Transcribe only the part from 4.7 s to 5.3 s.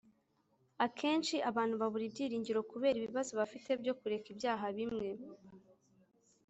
bimwe.